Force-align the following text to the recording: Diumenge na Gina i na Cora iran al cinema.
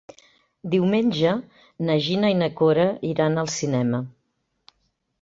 Diumenge 0.75 1.33
na 1.89 1.99
Gina 2.07 2.33
i 2.35 2.39
na 2.41 2.49
Cora 2.63 2.89
iran 3.13 3.41
al 3.45 3.55
cinema. 3.61 4.05